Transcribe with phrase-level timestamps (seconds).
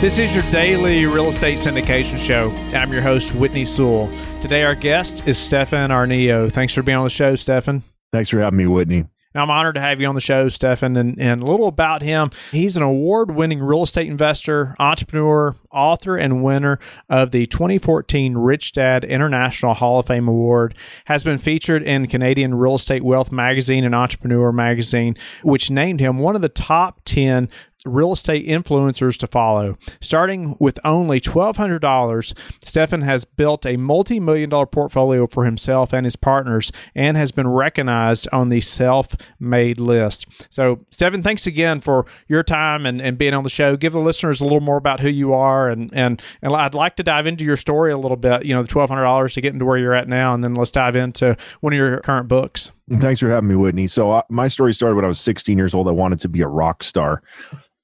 [0.00, 2.52] This is your daily real estate syndication show.
[2.72, 4.08] I'm your host, Whitney Sewell.
[4.40, 6.52] Today, our guest is Stefan Aarnio.
[6.52, 7.82] Thanks for being on the show, Stefan.
[8.12, 9.06] Thanks for having me, Whitney.
[9.34, 10.96] I'm honored to have you on the show, Stefan.
[10.96, 12.30] And, and a little about him.
[12.52, 16.78] He's an award winning real estate investor, entrepreneur, author, and winner
[17.08, 20.74] of the 2014 Rich Dad International Hall of Fame Award.
[21.06, 26.18] Has been featured in Canadian Real Estate Wealth magazine and Entrepreneur magazine, which named him
[26.18, 27.48] one of the top 10
[27.84, 29.76] real estate influencers to follow.
[30.00, 36.04] Starting with only $1,200, Stefan has built a multi million dollar portfolio for himself and
[36.04, 40.26] his partners and has been recognized on the self made list.
[40.50, 43.76] So, Stefan, thanks again for your time and, and being on the show.
[43.76, 45.68] Give the listeners a little more about who you are.
[45.68, 48.62] And, and, and I'd like to dive into your story a little bit, you know,
[48.62, 50.34] the $1,200 to get into where you're at now.
[50.34, 52.72] And then let's dive into one of your current books.
[52.90, 53.86] Thanks for having me, Whitney.
[53.86, 55.88] So, uh, my story started when I was 16 years old.
[55.88, 57.22] I wanted to be a rock star.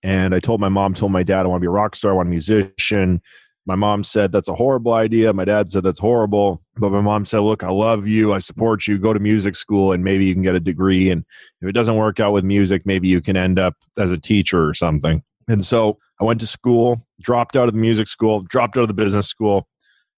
[0.03, 2.13] And I told my mom, told my dad, I want to be a rock star,
[2.13, 3.21] I want a musician.
[3.67, 5.33] My mom said, That's a horrible idea.
[5.33, 6.63] My dad said, That's horrible.
[6.77, 8.33] But my mom said, Look, I love you.
[8.33, 8.99] I support you.
[8.99, 11.11] Go to music school and maybe you can get a degree.
[11.11, 11.25] And
[11.63, 14.69] if it doesn't work out with music, maybe you can end up as a teacher
[14.69, 15.23] or something.
[15.49, 18.89] And so I went to school, dropped out of the music school, dropped out of
[18.89, 19.67] the business school,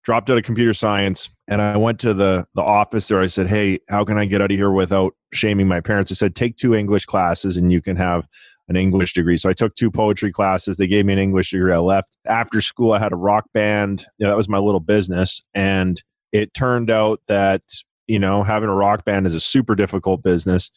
[0.07, 1.29] dropped out of computer science.
[1.49, 3.21] And I went to the, the office there.
[3.21, 6.13] I said, Hey, how can I get out of here without shaming my parents?
[6.13, 8.27] I said, Take two English classes and you can have
[8.69, 9.37] an English degree.
[9.37, 10.77] So I took two poetry classes.
[10.77, 11.73] They gave me an English degree.
[11.73, 12.17] I left.
[12.25, 14.07] After school, I had a rock band.
[14.19, 15.43] You know, that was my little business.
[15.55, 17.63] And it turned out that,
[18.07, 20.71] you know, having a rock band is a super difficult business.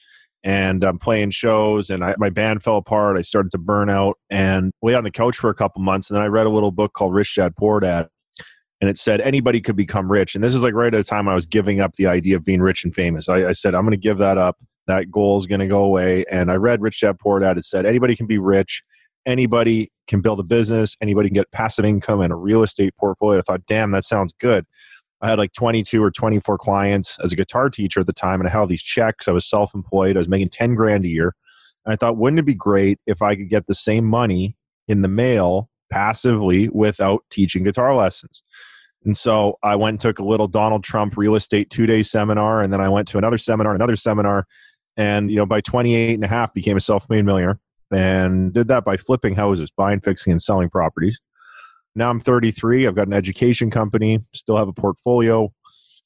[0.43, 3.17] And I'm playing shows, and I, my band fell apart.
[3.17, 6.09] I started to burn out and lay on the couch for a couple months.
[6.09, 8.07] And then I read a little book called Rich Dad Poor Dad.
[8.81, 10.35] And it said anybody could become rich.
[10.35, 12.45] And this is like right at a time I was giving up the idea of
[12.45, 13.27] being rich and famous.
[13.27, 14.57] I, I said, I'm going to give that up
[14.89, 16.25] that goal is going to go away.
[16.29, 17.57] And I read Rich Dad Poor Dad.
[17.57, 18.83] It said anybody can be rich,
[19.25, 23.39] anybody can build a business, anybody can get passive income and a real estate portfolio.
[23.39, 24.65] I thought, damn, that sounds good.
[25.21, 28.49] I had like 22 or 24 clients as a guitar teacher at the time, and
[28.49, 29.27] I had all these checks.
[29.27, 30.17] I was self employed.
[30.17, 31.35] I was making 10 grand a year.
[31.85, 34.57] And I thought, wouldn't it be great if I could get the same money
[34.87, 38.43] in the mail passively without teaching guitar lessons?
[39.05, 42.61] And so I went and took a little Donald Trump real estate two day seminar,
[42.61, 44.45] and then I went to another seminar, another seminar,
[44.99, 47.59] and you know by 28 and a half became a self-made millionaire
[47.91, 51.19] and did that by flipping houses buying fixing and selling properties
[51.95, 55.51] now i'm 33 i've got an education company still have a portfolio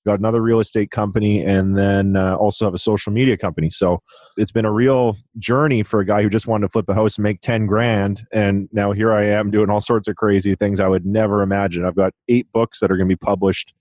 [0.06, 3.70] got another real estate company and then uh, also have a social media company.
[3.70, 4.02] So
[4.38, 7.18] it's been a real journey for a guy who just wanted to flip a house
[7.18, 10.80] and make 10 grand and now here i am doing all sorts of crazy things
[10.80, 11.86] i would never imagine.
[11.86, 13.74] I've got eight books that are going to be published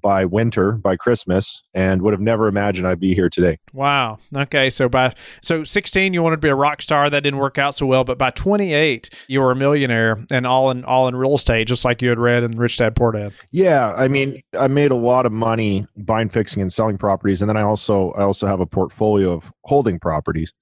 [0.00, 3.58] by winter, by Christmas, and would have never imagined I'd be here today.
[3.72, 4.18] Wow.
[4.34, 4.68] Okay.
[4.70, 7.08] So by so 16, you wanted to be a rock star.
[7.08, 8.04] That didn't work out so well.
[8.04, 11.84] But by 28, you were a millionaire and all in all in real estate, just
[11.84, 13.32] like you had read in Rich Dad Poor Dad.
[13.50, 13.94] Yeah.
[13.94, 17.56] I mean, I made a lot of money buying, fixing, and selling properties, and then
[17.56, 20.52] I also I also have a portfolio of holding properties.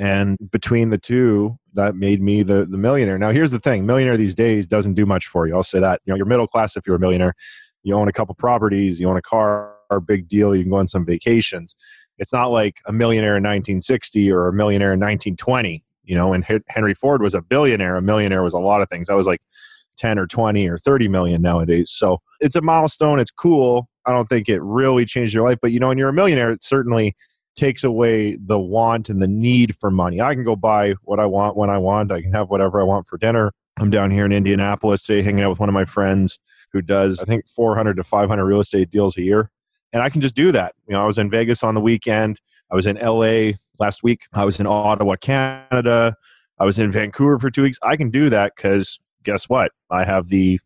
[0.00, 3.18] And between the two, that made me the, the millionaire.
[3.18, 5.56] Now, here's the thing millionaire these days doesn't do much for you.
[5.56, 6.00] I'll say that.
[6.04, 7.34] You know, you're middle class if you're a millionaire
[7.82, 9.74] you own a couple properties, you own a car,
[10.06, 11.74] big deal, you can go on some vacations.
[12.18, 16.44] It's not like a millionaire in 1960 or a millionaire in 1920, you know, and
[16.68, 17.96] Henry Ford was a billionaire.
[17.96, 19.08] A millionaire was a lot of things.
[19.08, 19.40] I was like
[19.98, 21.90] 10 or 20 or 30 million nowadays.
[21.90, 23.20] So it's a milestone.
[23.20, 23.88] It's cool.
[24.04, 26.50] I don't think it really changed your life, but you know, when you're a millionaire,
[26.50, 27.14] it certainly
[27.56, 30.20] takes away the want and the need for money.
[30.20, 32.12] I can go buy what I want when I want.
[32.12, 33.52] I can have whatever I want for dinner.
[33.78, 36.38] I'm down here in Indianapolis today hanging out with one of my friends
[36.72, 39.50] who does, I think, 400 to 500 real estate deals a year.
[39.92, 40.74] And I can just do that.
[40.86, 42.40] You know, I was in Vegas on the weekend.
[42.70, 44.26] I was in LA last week.
[44.34, 46.14] I was in Ottawa, Canada.
[46.58, 47.78] I was in Vancouver for two weeks.
[47.82, 49.72] I can do that because guess what?
[49.90, 50.60] I have the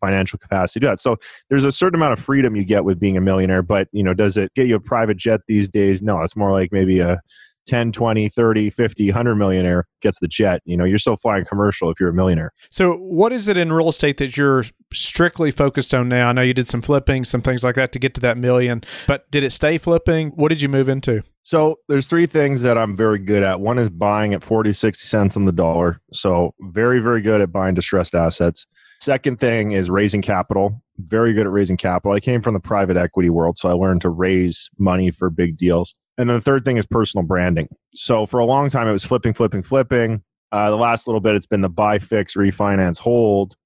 [0.00, 1.00] financial capacity to do that.
[1.00, 1.16] So
[1.48, 4.14] there's a certain amount of freedom you get with being a millionaire, but you know,
[4.14, 6.02] does it get you a private jet these days?
[6.02, 7.20] No, it's more like maybe a
[7.66, 10.60] 10 20 30 50 100 millionaire gets the jet.
[10.64, 12.52] You know you're still flying commercial if you're a millionaire.
[12.70, 16.28] So what is it in real estate that you're strictly focused on now?
[16.28, 18.82] I know you did some flipping some things like that to get to that million
[19.06, 20.30] but did it stay flipping?
[20.30, 21.22] What did you move into?
[21.42, 23.60] So there's three things that i'm very good at.
[23.60, 26.00] One is buying at 40 60 cents on the dollar.
[26.12, 28.66] So very very good at buying distressed assets.
[29.00, 30.82] Second thing is raising capital.
[30.98, 32.16] Very good at raising capital.
[32.16, 35.58] I came from the private equity world, so I learned to raise money for big
[35.58, 35.94] deals.
[36.18, 37.68] And then the third thing is personal branding.
[37.94, 40.22] So for a long time, it was flipping, flipping, flipping.
[40.50, 43.56] Uh, the last little bit, it's been the buy, fix, refinance, hold.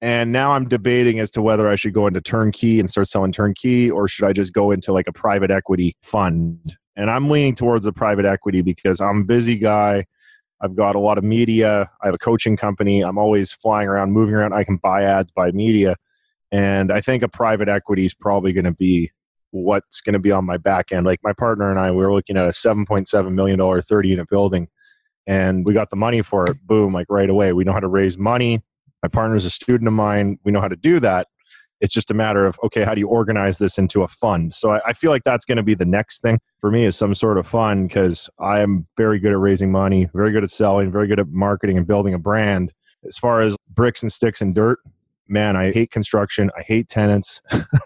[0.00, 3.32] And now I'm debating as to whether I should go into turnkey and start selling
[3.32, 6.76] turnkey or should I just go into like a private equity fund.
[6.96, 10.06] And I'm leaning towards the private equity because I'm a busy guy.
[10.62, 11.90] I've got a lot of media.
[12.02, 13.02] I have a coaching company.
[13.02, 14.54] I'm always flying around, moving around.
[14.54, 15.96] I can buy ads, buy media.
[16.50, 19.10] And I think a private equity is probably going to be
[19.50, 21.06] what's going to be on my back end.
[21.06, 24.68] Like my partner and I, we were looking at a $7.7 million 30 unit building
[25.26, 26.56] and we got the money for it.
[26.66, 27.52] Boom, like right away.
[27.52, 28.62] We know how to raise money.
[29.02, 30.38] My partner's a student of mine.
[30.44, 31.28] We know how to do that.
[31.80, 34.52] It's just a matter of, okay, how do you organize this into a fund?
[34.52, 36.96] So I, I feel like that's going to be the next thing for me is
[36.96, 40.50] some sort of fund because I am very good at raising money, very good at
[40.50, 42.72] selling, very good at marketing and building a brand.
[43.06, 44.78] As far as bricks and sticks and dirt,
[45.26, 46.50] man, I hate construction.
[46.58, 47.40] I hate tenants.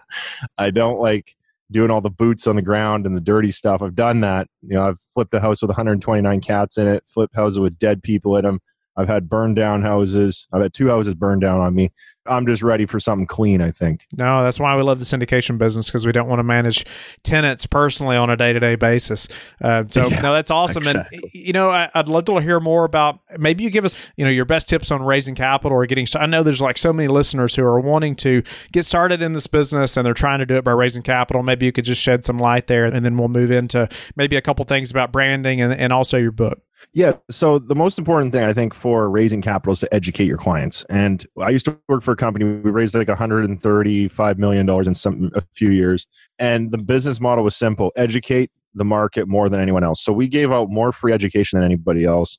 [0.57, 1.37] I don't like
[1.71, 3.81] doing all the boots on the ground and the dirty stuff.
[3.81, 4.47] I've done that.
[4.61, 8.03] You know, I've flipped a house with 129 cats in it, flipped houses with dead
[8.03, 8.59] people in them.
[8.97, 10.47] I've had burned down houses.
[10.53, 11.89] I've had two houses burned down on me.
[12.25, 14.07] I'm just ready for something clean, I think.
[14.15, 16.85] No, that's why we love the syndication business because we don't want to manage
[17.23, 19.27] tenants personally on a day to day basis.
[19.61, 20.83] Uh, so, yeah, no, that's awesome.
[20.83, 21.19] Exactly.
[21.21, 24.25] And, you know, I, would love to hear more about maybe you give us, you
[24.25, 26.07] know, your best tips on raising capital or getting.
[26.15, 29.47] I know there's like so many listeners who are wanting to get started in this
[29.47, 31.43] business and they're trying to do it by raising capital.
[31.43, 34.41] Maybe you could just shed some light there and then we'll move into maybe a
[34.41, 36.61] couple things about branding and, and also your book.
[36.93, 37.13] Yeah.
[37.29, 40.85] So the most important thing I think for raising capital is to educate your clients.
[40.89, 42.45] And I used to work for a company.
[42.45, 46.07] We raised like 135 million dollars in some a few years,
[46.39, 50.03] and the business model was simple: educate the market more than anyone else.
[50.03, 52.37] So we gave out more free education than anybody else.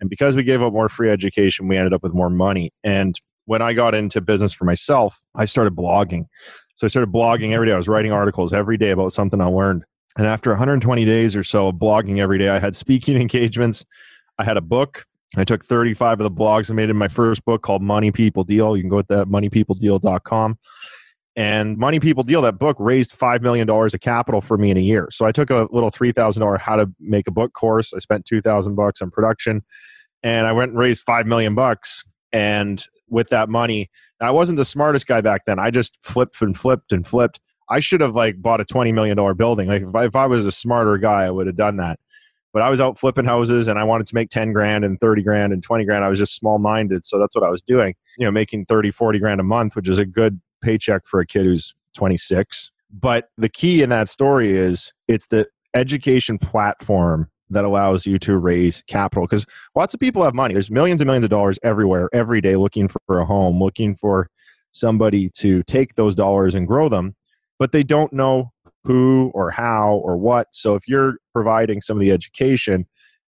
[0.00, 2.72] And because we gave out more free education, we ended up with more money.
[2.82, 6.24] And when I got into business for myself, I started blogging.
[6.74, 7.72] So I started blogging every day.
[7.72, 9.84] I was writing articles every day about something I learned.
[10.16, 13.84] And after 120 days or so of blogging every day, I had speaking engagements.
[14.38, 15.06] I had a book.
[15.36, 18.44] I took 35 of the blogs and made it my first book called Money People
[18.44, 18.76] Deal.
[18.76, 20.58] You can go to that moneypeopledeal.com.
[21.34, 24.80] And Money People Deal, that book raised $5 million of capital for me in a
[24.80, 25.08] year.
[25.10, 27.94] So I took a little $3,000 how to make a book course.
[27.94, 29.62] I spent 2000 bucks on production
[30.22, 32.04] and I went and raised 5 million bucks.
[32.32, 35.58] And with that money, I wasn't the smartest guy back then.
[35.58, 37.40] I just flipped and flipped and flipped
[37.72, 39.68] I should have like bought a twenty million dollar building.
[39.68, 41.98] Like if I, if I was a smarter guy, I would have done that.
[42.52, 45.22] But I was out flipping houses, and I wanted to make ten grand and thirty
[45.22, 46.04] grand and twenty grand.
[46.04, 47.94] I was just small minded, so that's what I was doing.
[48.18, 51.26] You know, making 30, 40 grand a month, which is a good paycheck for a
[51.26, 52.70] kid who's twenty six.
[52.90, 58.36] But the key in that story is it's the education platform that allows you to
[58.36, 60.52] raise capital because lots of people have money.
[60.52, 64.28] There's millions and millions of dollars everywhere, every day, looking for a home, looking for
[64.72, 67.14] somebody to take those dollars and grow them
[67.58, 68.52] but they don't know
[68.84, 70.48] who or how or what.
[70.52, 72.86] So if you're providing some of the education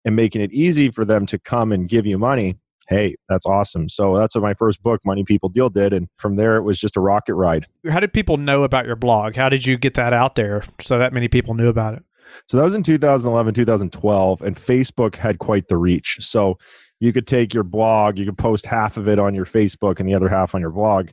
[0.06, 2.58] and making it easy for them to come and give you money,
[2.88, 3.88] hey, that's awesome.
[3.90, 5.94] So that's what my first book, Money People Deal, did.
[5.94, 7.68] And from there, it was just a rocket ride.
[7.90, 9.36] How did people know about your blog?
[9.36, 12.04] How did you get that out there so that many people knew about it?
[12.48, 16.18] So that was in 2011, 2012, and Facebook had quite the reach.
[16.22, 16.58] So
[17.00, 20.08] you could take your blog, you could post half of it on your Facebook and
[20.08, 21.10] the other half on your blog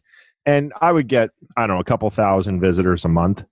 [0.49, 3.45] and I would get I don't know a couple thousand visitors a month.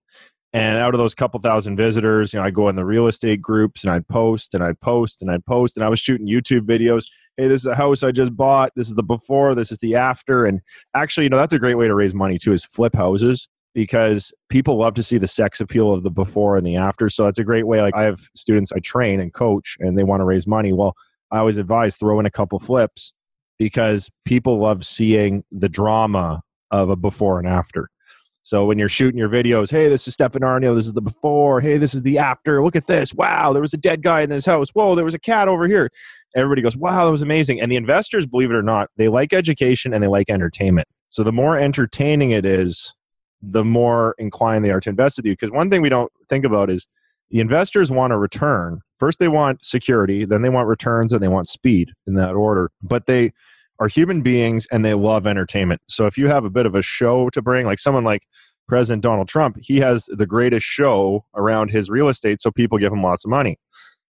[0.53, 3.43] And out of those couple thousand visitors, you know, I go in the real estate
[3.43, 6.63] groups and I'd post and I'd post and I'd post and I was shooting YouTube
[6.63, 7.05] videos.
[7.37, 8.73] Hey, this is a house I just bought.
[8.75, 9.55] This is the before.
[9.55, 10.47] This is the after.
[10.47, 10.63] And
[10.95, 12.55] actually, you know, that's a great way to raise money too.
[12.55, 16.67] Is flip houses because people love to see the sex appeal of the before and
[16.67, 17.11] the after.
[17.11, 17.83] So it's a great way.
[17.83, 20.73] Like I have students I train and coach, and they want to raise money.
[20.73, 20.95] Well,
[21.31, 23.13] I always advise throw in a couple flips
[23.59, 27.89] because people love seeing the drama of a before and after.
[28.43, 31.61] So when you're shooting your videos, hey, this is Stefan Aarnio, this is the before,
[31.61, 32.63] hey, this is the after.
[32.63, 33.13] Look at this.
[33.13, 34.69] Wow, there was a dead guy in this house.
[34.71, 35.91] Whoa, there was a cat over here.
[36.37, 37.61] Everybody goes, wow, that was amazing.
[37.61, 40.87] And the investors, believe it or not, they like education and they like entertainment.
[41.09, 42.95] So the more entertaining it is,
[43.43, 45.33] the more inclined they are to invest with you.
[45.33, 46.87] Because one thing we don't think about is
[47.31, 48.81] the investors want a return.
[49.01, 52.71] First, they want security, then they want returns, and they want speed in that order.
[52.81, 53.33] But they
[53.79, 55.81] are human beings and they love entertainment.
[55.89, 58.23] So if you have a bit of a show to bring, like someone like
[58.69, 62.93] President Donald Trump, he has the greatest show around his real estate, so people give
[62.93, 63.59] him lots of money.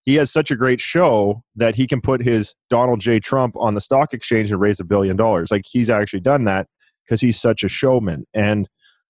[0.04, 3.20] He has such a great show that he can put his Donald J.
[3.20, 5.52] Trump on the stock exchange and raise a billion dollars.
[5.52, 6.68] Like he's actually done that
[7.04, 8.26] because he's such a showman.
[8.34, 8.70] And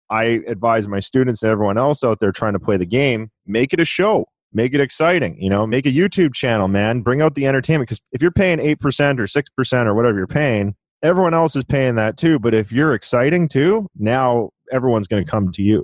[0.09, 3.73] I advise my students and everyone else out there trying to play the game, make
[3.73, 7.35] it a show make it exciting you know make a youtube channel man bring out
[7.35, 11.55] the entertainment because if you're paying 8% or 6% or whatever you're paying everyone else
[11.55, 12.39] is paying that too.
[12.39, 15.83] But if you're exciting too, now everyone's going to come to you.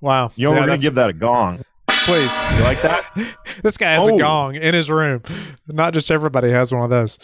[0.00, 0.32] Wow.
[0.34, 1.62] You know, Yeah, we're going to give that a gong.
[1.86, 2.32] please.
[2.56, 3.36] You like that?
[3.62, 4.18] this guy has a Oh.
[4.18, 5.22] gong in his room.
[5.68, 7.16] Not just everybody has one of those.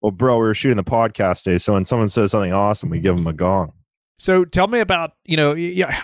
[0.00, 1.58] well, bro, we were shooting the podcast day.
[1.58, 3.72] So when someone says something awesome, we give them a gong.
[4.18, 5.52] So tell me about, you know,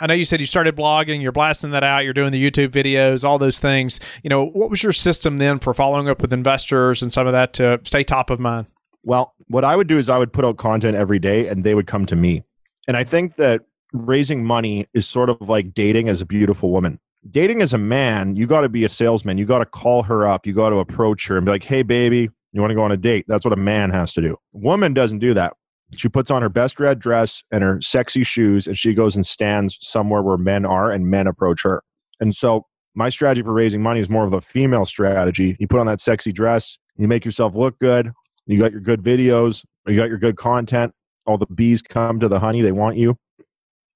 [0.01, 2.71] I know you said you started blogging, you're blasting that out, you're doing the YouTube
[2.71, 4.01] videos, all those things.
[4.25, 7.33] You know, what was your system then for following up with investors and some of
[7.33, 8.67] that to stay top of mind?
[9.05, 11.75] Well, what I would do is I would put out content every day and they
[11.75, 12.43] would come to me.
[12.89, 13.63] And I think that
[13.93, 16.99] raising money is sort of like dating as a beautiful woman.
[17.31, 19.39] Dating as a man, you got to be a salesman.
[19.39, 20.47] You got to call her up.
[20.47, 22.93] You got to approach her and be like, hey, baby, you want to go on
[22.93, 23.27] a date?
[23.29, 24.37] That's what a man has to do.
[24.53, 25.55] Woman doesn't do that.
[25.97, 29.27] She puts on her best red dress and her sexy shoes and she goes and
[29.27, 31.83] stands somewhere where men are and men approach her.
[32.21, 35.57] And so my strategy for raising money is more of a female strategy.
[35.59, 38.13] You put on that sexy dress, you make yourself look good,
[38.47, 40.93] you got your good videos, you got your good content.
[41.27, 43.17] All the bees come to the honey, they want you.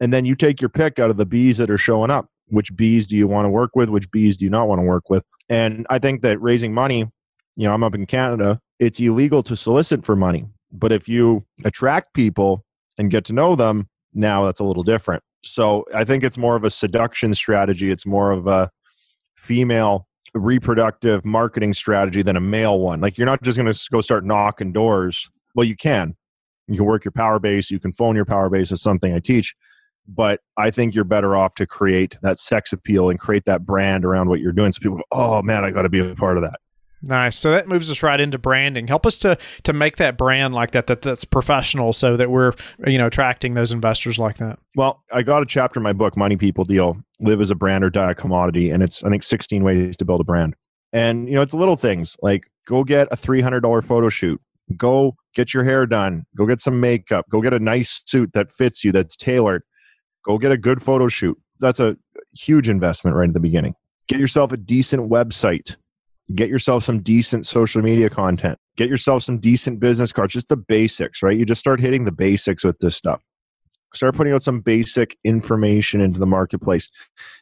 [0.00, 2.26] And then you take your pick out of the bees that are showing up.
[2.48, 3.88] Which bees do you want to work with?
[3.88, 5.24] Which bees do you not want to work with?
[5.48, 7.08] And I think that raising money,
[7.56, 10.44] you know, I'm up in Canada, it's illegal to solicit for money.
[10.72, 12.64] But if you attract people
[12.98, 15.22] and get to know them, now that's a little different.
[15.44, 17.90] So I think it's more of a seduction strategy.
[17.90, 18.70] It's more of a
[19.36, 23.00] female reproductive marketing strategy than a male one.
[23.00, 25.28] Like you're not just going to go start knocking doors.
[25.54, 26.16] Well, you can.
[26.68, 27.70] You can work your power base.
[27.70, 28.72] You can phone your power base.
[28.72, 29.54] It's something I teach.
[30.08, 34.04] But I think you're better off to create that sex appeal and create that brand
[34.04, 34.72] around what you're doing.
[34.72, 36.60] So people go, oh man, I got to be a part of that.
[37.02, 37.36] Nice.
[37.36, 38.86] So that moves us right into branding.
[38.86, 42.52] Help us to to make that brand like that, that that's professional so that we're,
[42.86, 44.58] you know, attracting those investors like that.
[44.76, 47.82] Well, I got a chapter in my book, Money People Deal, Live as a Brand
[47.82, 48.70] or Die a Commodity.
[48.70, 50.54] And it's, I think, 16 ways to build a brand.
[50.92, 54.40] And, you know, it's little things like go get a $300 photo shoot,
[54.76, 58.52] go get your hair done, go get some makeup, go get a nice suit that
[58.52, 59.62] fits you, that's tailored,
[60.24, 61.38] go get a good photo shoot.
[61.58, 61.96] That's a
[62.32, 63.74] huge investment right at the beginning.
[64.08, 65.76] Get yourself a decent website,
[66.34, 70.56] get yourself some decent social media content, get yourself some decent business cards, just the
[70.56, 71.36] basics, right?
[71.36, 73.22] You just start hitting the basics with this stuff.
[73.94, 76.88] Start putting out some basic information into the marketplace.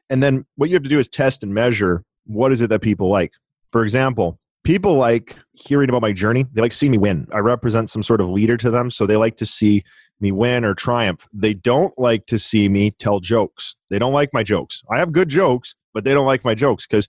[0.09, 2.81] And then what you have to do is test and measure what is it that
[2.81, 3.33] people like.
[3.73, 6.45] For example people like hearing about my journey.
[6.53, 7.27] They like seeing me win.
[7.33, 9.85] I represent some sort of leader to them so they like to see
[10.21, 11.27] me win or triumph.
[11.33, 13.75] They don't like to see me tell jokes.
[13.89, 14.83] They don't like my jokes.
[14.93, 17.09] I have good jokes but they don't like my jokes because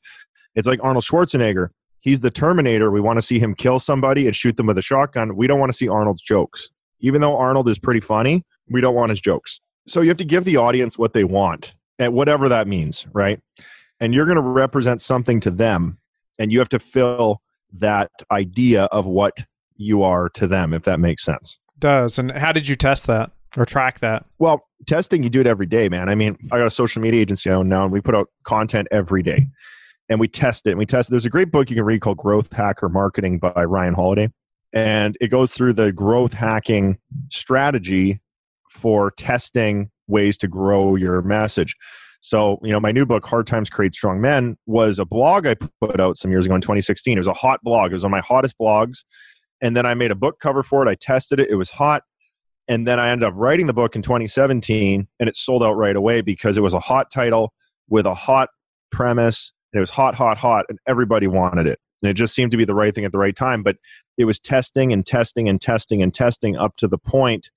[0.55, 4.36] it's like arnold schwarzenegger he's the terminator we want to see him kill somebody and
[4.36, 7.67] shoot them with a shotgun we don't want to see arnold's jokes even though arnold
[7.67, 9.60] is pretty funny we don't want his jokes.
[9.88, 13.39] So you have to give the audience what they want, and whatever that means, right?
[14.00, 15.98] And you're going to represent something to them,
[16.39, 17.41] and you have to fill
[17.74, 19.34] that idea of what
[19.75, 21.60] you are to them, if that makes sense.
[21.77, 22.20] Does.
[22.20, 24.25] And how did you test that or track that?
[24.39, 26.10] Well, testing, you do it every day, man.
[26.10, 28.29] I mean, I got a social media agency I own now, and we put out
[28.43, 29.48] content every day.
[30.12, 30.72] And we test it.
[30.72, 31.10] And we test.
[31.10, 31.12] it.
[31.12, 34.30] There's a great book you can read called Growth Hacker Marketing by Ryan Holiday.
[34.74, 36.98] And it goes through the growth hacking
[37.30, 38.20] strategy
[38.70, 41.77] for testing ways to grow your message.
[42.20, 45.56] So, you know, my new book, Hard Times Create Strong Men, was a blog I
[45.56, 47.18] put out some years ago in 2016.
[47.18, 47.91] It was a hot blog.
[47.91, 49.06] It was on my hottest blogs.
[49.62, 50.89] And then I made a book cover for it.
[50.89, 51.50] I tested it.
[51.50, 52.03] It was hot.
[52.68, 55.96] And then I ended up writing the book in 2017 and it sold out right
[55.96, 57.53] away because it was a hot title
[57.88, 58.50] with a hot
[58.91, 59.53] premise.
[59.74, 61.80] And it was hot, hot, hot, and everybody wanted it.
[62.01, 63.63] And it just seemed to be the right thing at the right time.
[63.63, 63.78] But
[64.18, 67.50] it was testing and testing and testing and testing up to the point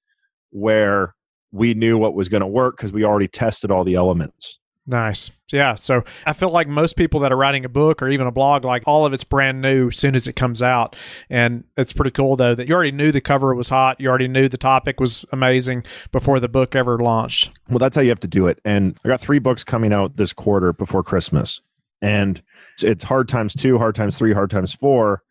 [0.51, 1.15] where
[1.51, 4.59] we knew what was going to work because we already tested all the elements.
[4.87, 5.31] Nice.
[5.51, 5.77] Yeah.
[5.77, 8.67] So I feel like most people that are writing a book or even a blog,
[8.67, 10.95] like all of it's brand new as soon as it comes out.
[11.31, 13.99] And it's pretty cool, though, that you already knew the cover was hot.
[13.99, 17.59] You already knew the topic was amazing before the book ever launched.
[17.71, 18.61] Well, that's how you have to do it.
[18.65, 21.63] And I got three books coming out this quarter before Christmas.
[22.05, 22.43] And
[22.83, 25.23] it's, Hard Times 2, Hard Times 3, Hard Times 4.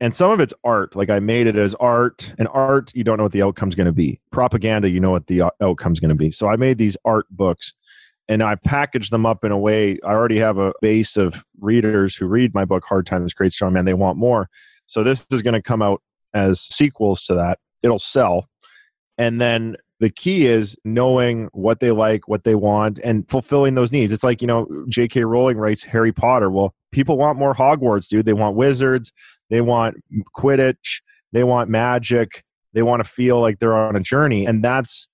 [0.00, 0.96] And some of it's art.
[0.96, 2.32] Like I made it as art.
[2.36, 4.20] And art, you don't know what the outcome's going to be.
[4.32, 6.32] Propaganda, you know what the out- outcome's going to be.
[6.32, 7.72] So I made these art books
[8.28, 10.00] and I packaged them up in a way.
[10.04, 13.74] I already have a base of readers who read my book, Hard Times, Create Strong
[13.74, 13.84] Men.
[13.84, 14.50] They want more.
[14.88, 16.02] So this is going to come out
[16.34, 17.60] as sequels to that.
[17.84, 18.48] It'll sell.
[19.16, 23.92] And then the key is knowing what they like, what they want, and fulfilling those
[23.92, 24.12] needs.
[24.12, 25.24] It's like, you know, J.K.
[25.24, 26.50] Rowling writes Harry Potter.
[26.50, 28.26] Well, people want more Hogwarts, dude.
[28.26, 29.12] They want wizards,
[29.48, 29.96] they want
[30.36, 31.00] Quidditch,
[31.32, 34.46] they want magic, they want to feel like they're on a journey.
[34.46, 35.08] And that's,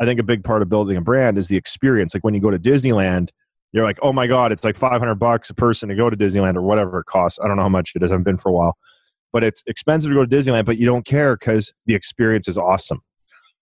[0.00, 2.14] I think, a big part of building a brand is the experience.
[2.14, 3.30] Like when you go to Disneyland,
[3.72, 6.56] you're like, oh my God, it's like 500 bucks a person to go to Disneyland
[6.56, 7.38] or whatever it costs.
[7.42, 8.10] I don't know how much it is.
[8.10, 8.76] I haven't been for a while.
[9.32, 12.56] But it's expensive to go to Disneyland, but you don't care because the experience is
[12.56, 13.00] awesome.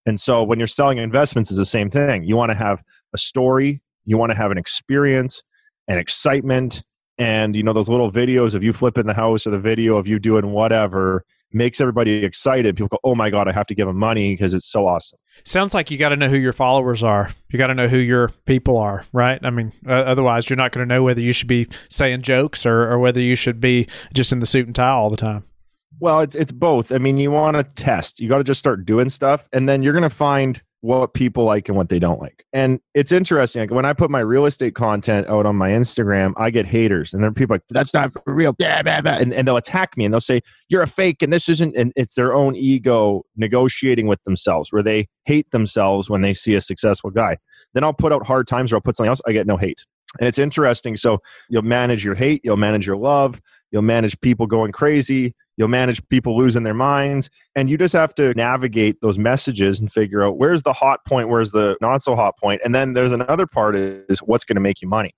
[0.06, 2.24] And so when you're selling investments, is the same thing.
[2.24, 2.82] You want to have
[3.14, 5.42] a story, you want to have an experience,
[5.88, 6.82] and excitement,
[7.18, 10.06] and you know those little videos of you flipping the house or the video of
[10.06, 12.76] you doing whatever makes everybody excited.
[12.76, 15.18] People go, "Oh my god, I have to give them money because it's so awesome."
[15.44, 17.30] Sounds like you got to know who your followers are.
[17.50, 19.38] You got to know who your people are, right?
[19.44, 22.66] I mean, uh, otherwise you're not going to know whether you should be saying jokes
[22.66, 25.44] or, or whether you should be just in the suit and tie all the time.
[26.00, 26.92] Well, it's it's both.
[26.92, 28.20] I mean, you want to test.
[28.20, 31.44] You got to just start doing stuff, and then you're going to find what people
[31.44, 32.44] like and what they don't like.
[32.52, 33.62] And it's interesting.
[33.62, 37.14] Like when I put my real estate content out on my Instagram, I get haters,
[37.14, 39.12] and there are people like, "That's not for real," blah, blah, blah.
[39.12, 41.74] And, and they'll attack me, and they'll say, "You're a fake," and this isn't.
[41.76, 46.54] And it's their own ego negotiating with themselves, where they hate themselves when they see
[46.54, 47.38] a successful guy.
[47.72, 49.22] Then I'll put out hard times, or I'll put something else.
[49.26, 49.86] I get no hate,
[50.18, 50.96] and it's interesting.
[50.96, 53.40] So you'll manage your hate, you'll manage your love,
[53.74, 57.30] you'll manage people going crazy You'll manage people losing their minds.
[57.54, 61.28] And you just have to navigate those messages and figure out where's the hot point,
[61.28, 62.60] where's the not so hot point.
[62.64, 65.14] And then there's another part is what's going to make you money.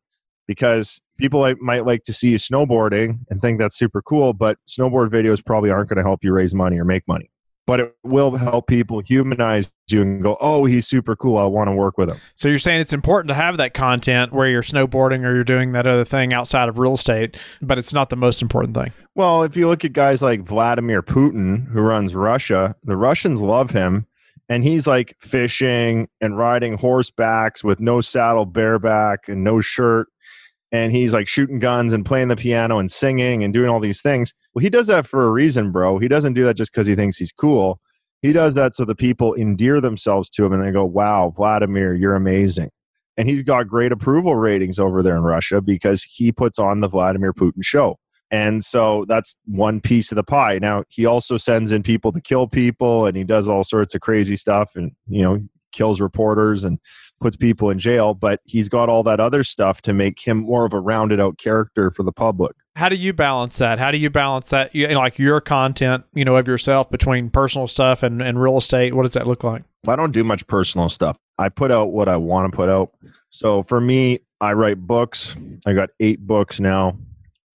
[0.46, 5.08] Because people might like to see you snowboarding and think that's super cool, but snowboard
[5.08, 7.30] videos probably aren't going to help you raise money or make money
[7.66, 11.38] but it will help people humanize you and go, oh, he's super cool.
[11.38, 12.18] I want to work with him.
[12.37, 15.73] So you're saying it's important to have that content where you're snowboarding or you're doing
[15.73, 18.92] that other thing outside of real estate, but it's not the most important thing.
[19.14, 23.70] Well, if you look at guys like Vladimir Putin, who runs Russia, the Russians love
[23.70, 24.06] him.
[24.49, 30.06] And he's like fishing and riding horsebacks with no saddle, bareback, and no shirt
[30.76, 34.02] and he's like shooting guns and playing the piano and singing and doing all these
[34.02, 34.35] things.
[34.54, 35.99] Well, he does that for a reason, bro.
[35.99, 37.80] He doesn't do that just because he thinks he's cool.
[38.21, 41.95] He does that so the people endear themselves to him and they go, wow, Vladimir,
[41.95, 42.71] you're amazing.
[43.16, 46.88] And he's got great approval ratings over there in Russia because he puts on the
[46.88, 47.99] Vladimir Putin show.
[48.30, 50.59] And so that's one piece of the pie.
[50.61, 54.00] Now, he also sends in people to kill people and he does all sorts of
[54.00, 55.38] crazy stuff and, you know,
[55.73, 56.78] kills reporters and
[57.20, 60.66] puts people in jail, but he's got all that other stuff to make him more
[60.66, 62.54] of a rounded out character for the public.
[62.76, 63.78] How do you balance that?
[63.78, 67.68] How do you balance that, you, like your content, you know, of yourself between personal
[67.68, 68.94] stuff and, and real estate?
[68.94, 69.62] What does that look like?
[69.88, 71.16] I don't do much personal stuff.
[71.38, 72.90] I put out what I want to put out.
[73.31, 75.37] So for me, I write books.
[75.66, 76.98] I got eight books now,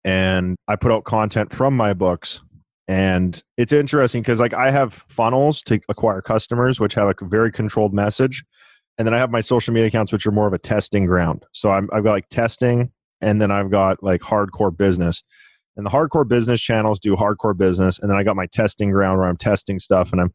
[0.03, 2.41] and I put out content from my books.
[2.91, 7.51] And it's interesting because like I have funnels to acquire customers, which have a very
[7.51, 8.43] controlled message
[8.97, 11.43] and then I have my social media accounts, which are more of a testing ground.
[11.53, 15.23] So i have got like testing, and then I've got like hardcore business.
[15.75, 19.17] And the hardcore business channels do hardcore business, and then I got my testing ground
[19.17, 20.31] where I'm testing stuff and I'm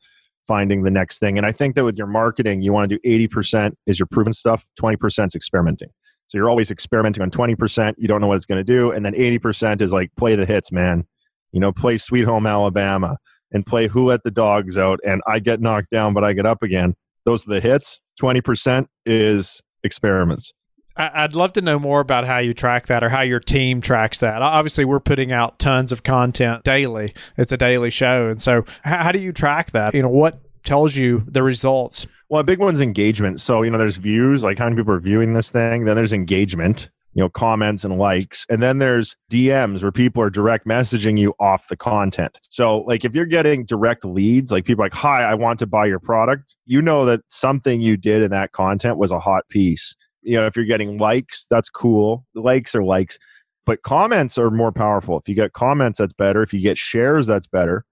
[0.49, 1.37] finding the next thing.
[1.37, 4.33] And I think that with your marketing, you want to do 80% is your proven
[4.33, 5.91] stuff, 20% is experimenting.
[6.29, 7.95] So you're always experimenting on 20%.
[7.99, 8.91] You don't know what it's going to do.
[8.91, 11.05] And then 80% is like play the hits, man.
[11.53, 13.17] You know, play Sweet Home Alabama
[13.53, 16.47] and play Who Let the Dogs Out and I Get Knocked Down, but I Get
[16.47, 16.95] Up Again.
[17.25, 18.01] Those are the hits.
[18.21, 20.53] 20% is experiments.
[20.99, 24.21] I'd love to know more about how you track that or how your team tracks
[24.21, 24.41] that.
[24.41, 27.13] Obviously, we're putting out tons of content daily.
[27.37, 28.29] It's a daily show.
[28.29, 29.95] And so, how do you track that?
[29.95, 32.07] You know, what tells you the results?
[32.31, 33.43] Well, a big one's engagement.
[33.43, 35.85] So, you know, there's views, like how many people are viewing this thing.
[35.85, 38.45] Then there's engagement you know comments and likes.
[38.51, 42.39] And then there's dms where people are direct messaging you off the content.
[42.51, 45.87] So like if you're getting direct leads like people like hi i want to buy
[45.87, 49.97] your product you know that something you did in that content was a hot piece.
[50.23, 52.27] You know if you're getting likes that's cool.
[52.35, 53.19] Likes are likes
[53.65, 55.19] but comments are more powerful.
[55.19, 56.43] If you get comments that's better.
[56.43, 57.85] If you get shares that's better.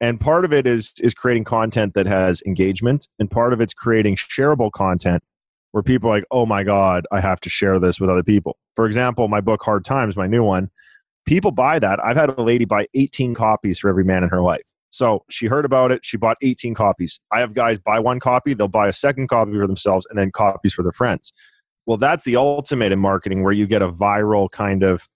[0.00, 3.74] And part of it is is creating content that has engagement and part of it's
[3.74, 5.22] creating shareable content
[5.72, 8.56] where people are like, oh my God, I have to share this with other people.
[8.76, 10.70] For example, my book, Hard Times, my new one,
[11.26, 12.02] people buy that.
[12.04, 14.62] I've had a lady buy 18 copies for every man in her life.
[14.90, 16.04] So she heard about it.
[16.04, 17.20] She bought 18 copies.
[17.32, 20.32] I have guys buy one copy, they'll buy a second copy for themselves and then
[20.32, 21.32] copies for their friends.
[21.86, 25.08] Well, that's the ultimate in marketing where you get a viral kind of,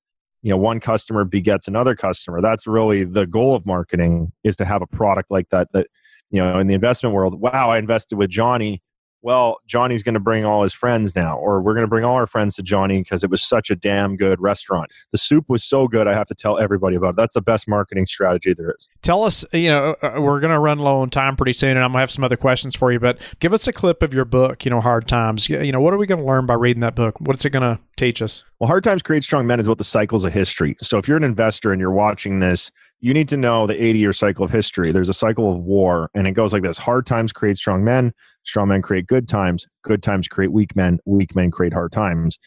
[0.42, 2.40] you know, one customer begets another customer.
[2.40, 5.88] That's really the goal of marketing is to have a product like that that,
[6.30, 8.82] you know, in the investment world, wow, I invested with Johnny
[9.24, 12.14] well, Johnny's going to bring all his friends now, or we're going to bring all
[12.14, 14.92] our friends to Johnny because it was such a damn good restaurant.
[15.12, 17.16] The soup was so good, I have to tell everybody about it.
[17.16, 18.86] That's the best marketing strategy there is.
[19.00, 21.70] Tell us, you know, uh, uh, we're going to run low on time pretty soon,
[21.70, 24.02] and I'm going to have some other questions for you, but give us a clip
[24.02, 25.48] of your book, you know, Hard Times.
[25.48, 27.18] You know, what are we going to learn by reading that book?
[27.18, 28.44] What's it going to teach us?
[28.60, 30.76] Well, Hard Times Create Strong Men is about the cycles of history.
[30.82, 33.98] So if you're an investor and you're watching this, you need to know the 80
[33.98, 34.92] year cycle of history.
[34.92, 38.12] There's a cycle of war, and it goes like this hard times create strong men,
[38.44, 42.38] strong men create good times, good times create weak men, weak men create hard times.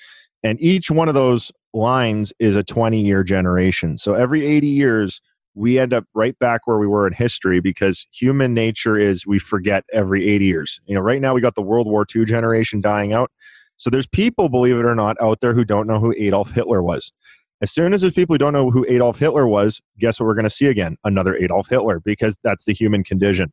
[0.43, 3.97] And each one of those lines is a 20 year generation.
[3.97, 5.21] So every 80 years,
[5.55, 9.39] we end up right back where we were in history because human nature is we
[9.39, 10.79] forget every 80 years.
[10.85, 13.31] You know, right now we got the World War II generation dying out.
[13.75, 16.83] So there's people, believe it or not, out there who don't know who Adolf Hitler
[16.83, 17.11] was.
[17.59, 20.35] As soon as there's people who don't know who Adolf Hitler was, guess what we're
[20.35, 20.95] going to see again?
[21.03, 23.51] Another Adolf Hitler because that's the human condition.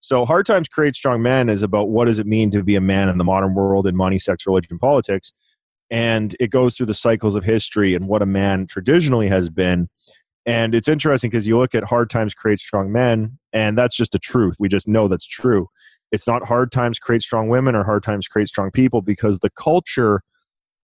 [0.00, 2.80] So hard times create strong men is about what does it mean to be a
[2.80, 5.32] man in the modern world in money, sex, religion, politics.
[5.90, 9.88] And it goes through the cycles of history and what a man traditionally has been.
[10.46, 14.14] And it's interesting because you look at hard times create strong men, and that's just
[14.14, 14.56] a truth.
[14.58, 15.68] We just know that's true.
[16.12, 19.50] It's not hard times create strong women or hard times create strong people because the
[19.50, 20.22] culture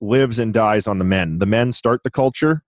[0.01, 1.39] lives and dies on the men.
[1.39, 2.63] The men start the culture,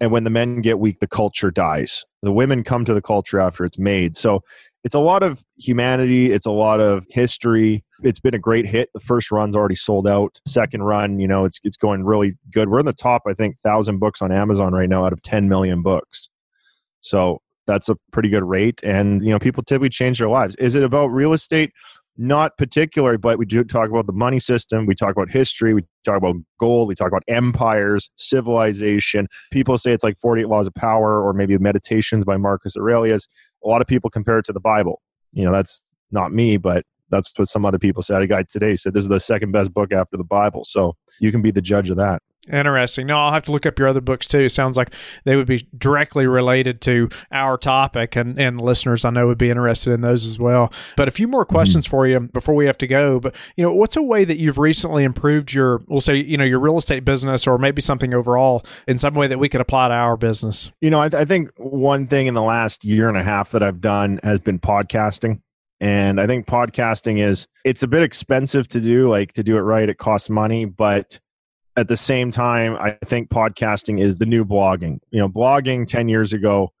[0.00, 2.04] and when the men get weak, the culture dies.
[2.22, 4.14] The women come to the culture after it's made.
[4.14, 4.42] So
[4.84, 7.82] it's a lot of humanity, it's a lot of history.
[8.02, 8.90] It's been a great hit.
[8.92, 10.38] The first run's already sold out.
[10.46, 12.68] Second run, you know, it's it's going really good.
[12.68, 15.48] We're in the top, I think, thousand books on Amazon right now out of 10
[15.48, 16.28] million books.
[17.00, 18.80] So that's a pretty good rate.
[18.84, 20.54] And you know, people typically change their lives.
[20.56, 21.72] Is it about real estate?
[22.16, 24.86] not particularly but we do talk about the money system.
[24.86, 25.74] We talk about history.
[25.74, 26.88] We talk about gold.
[26.88, 29.26] We talk about empires, civilization.
[29.50, 33.26] People say it's like 48 Laws of Power or maybe Meditations by Marcus Aurelius.
[33.64, 35.00] A lot of people compare it to the Bible.
[35.32, 38.22] You know, that's not me, but that's what some other people said.
[38.22, 40.64] A guy today said this is the second best book after the Bible.
[40.64, 42.22] So you can be the judge of that.
[42.50, 43.06] Interesting.
[43.06, 44.40] No, I'll have to look up your other books too.
[44.40, 44.90] It sounds like
[45.24, 49.50] they would be directly related to our topic, and, and listeners I know would be
[49.50, 50.72] interested in those as well.
[50.96, 51.54] But a few more mm-hmm.
[51.54, 51.90] questions mm-hmm.
[51.90, 53.18] for you before we have to go.
[53.18, 56.44] But you know, what's a way that you've recently improved your, we'll say, you know,
[56.44, 59.88] your real estate business, or maybe something overall in some way that we could apply
[59.88, 60.70] to our business?
[60.80, 63.52] You know, I, th- I think one thing in the last year and a half
[63.52, 65.40] that I've done has been podcasting.
[65.80, 69.60] And I think podcasting is it's a bit expensive to do, like to do it
[69.60, 71.20] right, it costs money, but
[71.76, 74.98] at the same time, I think podcasting is the new blogging.
[75.10, 76.72] You know, blogging 10 years ago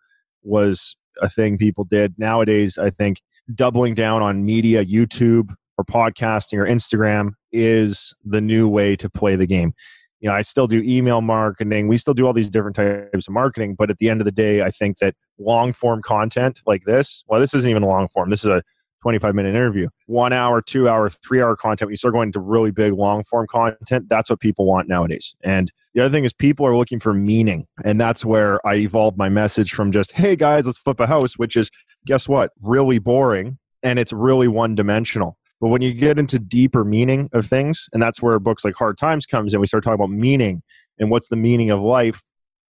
[0.42, 2.14] was a thing people did.
[2.18, 3.20] Nowadays, I think
[3.54, 9.36] doubling down on media, YouTube or podcasting or Instagram is the new way to play
[9.36, 9.74] the game.
[10.20, 11.88] You know, I still do email marketing.
[11.88, 14.32] We still do all these different types of marketing, but at the end of the
[14.32, 18.30] day, I think that long form content like this, well, this isn't even long form.
[18.30, 18.62] This is a
[19.04, 19.86] 25 minute interview.
[20.06, 23.22] One hour, two hour, three hour content, when you start going to really big long
[23.24, 25.34] form content, that's what people want nowadays.
[25.44, 27.66] And the other thing is people are looking for meaning.
[27.84, 31.36] And that's where I evolved my message from just, hey guys, let's flip a house,
[31.36, 31.70] which is,
[32.06, 32.52] guess what?
[32.62, 33.58] Really boring.
[33.82, 35.36] And it's really one dimensional.
[35.60, 38.96] But when you get into deeper meaning of things, and that's where books like Hard
[38.96, 40.62] Times comes in, we start talking about meaning
[40.98, 42.22] and what's the meaning of life.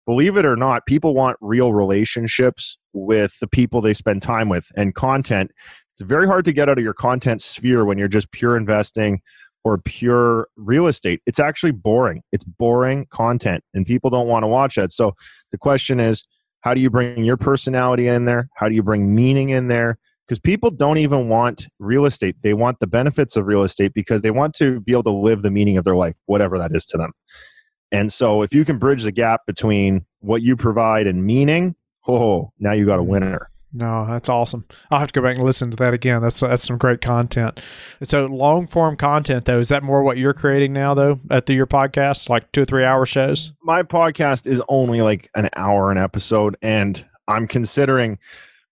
[0.04, 4.66] Believe it or not, people want real relationships with the people they spend time with,
[4.76, 5.52] and content
[5.94, 9.20] it's very hard to get out of your content sphere when you're just pure investing
[9.62, 11.22] or pure real estate.
[11.24, 12.22] It's actually boring.
[12.32, 14.92] It's boring content, and people don't want to watch that.
[14.92, 15.14] So
[15.52, 16.24] the question is,
[16.60, 18.48] how do you bring your personality in there?
[18.56, 19.98] How do you bring meaning in there?
[20.26, 22.36] Because people don't even want real estate.
[22.42, 25.42] They want the benefits of real estate because they want to be able to live
[25.42, 27.12] the meaning of their life, whatever that is to them.
[27.92, 31.76] And so if you can bridge the gap between what you provide and meaning,
[32.08, 33.50] oh, now you got a winner.
[33.76, 34.64] No, that's awesome.
[34.92, 36.22] I'll have to go back and listen to that again.
[36.22, 37.60] That's that's some great content.
[38.04, 41.54] So long form content though, is that more what you're creating now though at the,
[41.54, 43.52] your podcast, like two or three hour shows?
[43.64, 48.20] My podcast is only like an hour an episode, and I'm considering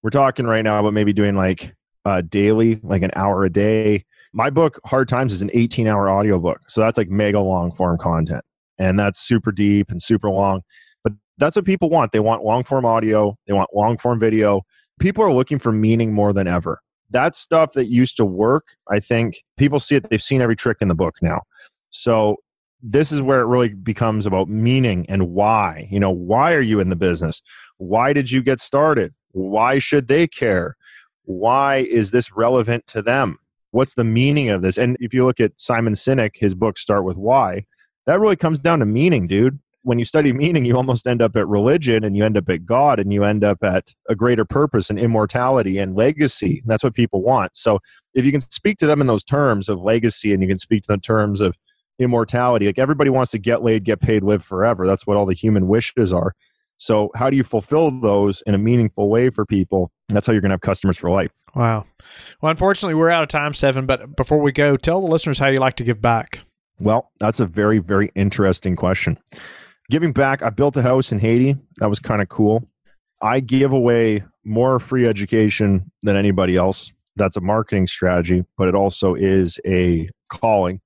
[0.05, 4.05] we're talking right now about maybe doing like uh, daily, like an hour a day.
[4.33, 6.61] My book, Hard Times, is an 18 hour audiobook.
[6.69, 8.45] So that's like mega long form content.
[8.79, 10.62] And that's super deep and super long.
[11.03, 12.12] But that's what people want.
[12.12, 14.62] They want long form audio, they want long form video
[14.99, 16.81] people are looking for meaning more than ever.
[17.11, 20.79] That stuff that used to work, I think people see it, they've seen every trick
[20.81, 21.43] in the book now.
[21.91, 22.37] So
[22.83, 25.89] this is where it really becomes about meaning and why.
[25.91, 27.43] You know, why are you in the business?
[27.77, 29.15] Why did you get started?
[29.33, 30.77] Why should they care?
[31.25, 33.39] Why is this relevant to them?
[33.71, 34.79] What's the meaning of this?
[34.79, 37.67] And if you look at Simon Sinek, his books start with why.
[38.07, 41.37] That really comes down to meaning, dude when you study meaning, you almost end up
[41.37, 44.45] at religion and you end up at God and you end up at a greater
[44.45, 46.62] purpose and immortality and legacy.
[46.66, 47.57] That's what people want.
[47.57, 47.81] So
[48.14, 50.83] if you can speak to them in those terms of legacy and you can speak
[50.83, 51.57] to them in terms of
[51.99, 54.87] immortality, like everybody wants to get laid, get paid, live forever.
[54.87, 56.35] That's what all the human wishes are.
[56.79, 59.90] So how do you fulfill those in a meaningful way for people?
[60.09, 61.33] And that's how you're going to have customers for life.
[61.55, 61.87] Wow.
[62.40, 63.87] Well, unfortunately, we're out of time, Stephen.
[63.87, 66.40] But before we go, tell the listeners how you like to give back.
[66.81, 69.18] Well, that's a very, very interesting question
[69.93, 71.55] giving back, I built a house in Haiti.
[71.77, 72.67] That was kind of cool.
[73.21, 76.91] I give away more free education than anybody else.
[77.17, 80.81] That's a marketing strategy, but it also is a calling.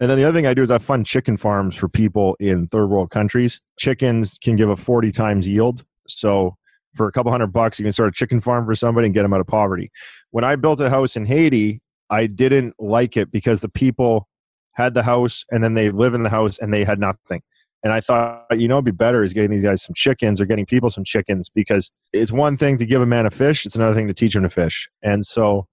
[0.00, 2.66] And then the other thing I do is I fund chicken farms for people in
[2.66, 3.62] third world countries.
[3.78, 5.82] Chickens can give a 40 times yield.
[6.06, 6.58] So
[6.94, 9.22] for a couple hundred bucks, you can start a chicken farm for somebody and get
[9.22, 9.90] them out of poverty.
[10.30, 14.28] When I built a house in Haiti, I didn't like it because the people
[14.72, 17.40] had the house and then they live in the house and they had nothing.
[17.86, 20.44] And I thought, you know, it'd be better is getting these guys some chickens or
[20.44, 23.76] getting people some chickens because it's one thing to give a man a fish, it's
[23.76, 24.88] another thing to teach him to fish.
[25.04, 25.68] And so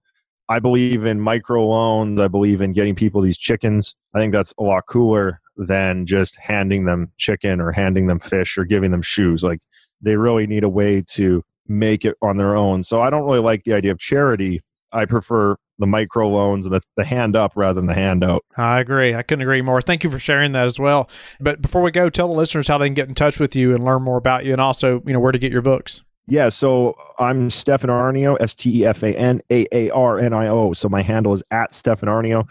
[0.48, 2.20] I believe in micro loans.
[2.20, 3.96] I believe in getting people these chickens.
[4.14, 8.56] I think that's a lot cooler than just handing them chicken or handing them fish
[8.56, 9.42] or giving them shoes.
[9.42, 9.62] Like
[10.00, 12.84] they really need a way to make it on their own.
[12.84, 14.60] So I don't really like the idea of charity.
[14.92, 18.44] I prefer the micro loans and the, the hand up rather than the handout.
[18.56, 19.14] I agree.
[19.14, 19.82] I couldn't agree more.
[19.82, 21.08] Thank you for sharing that as well.
[21.40, 23.74] But before we go, tell the listeners how they can get in touch with you
[23.74, 26.02] and learn more about you and also, you know, where to get your books.
[26.26, 30.32] Yeah, so I'm Stefan Aarnio, S T E F A N A A R N
[30.32, 30.72] I O.
[30.72, 32.48] So my handle is at Stefan Aarnio.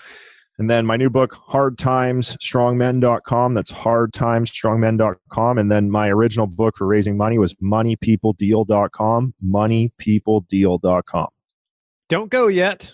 [0.59, 3.55] And then my new book, Hard Times, Strongmen.com.
[3.55, 5.57] That's Hard Times, Strongmen.com.
[5.57, 11.27] And then my original book for raising money was MoneyPeopleDeal.com, MoneyPeopleDeal.com.
[12.09, 12.93] Don't go yet.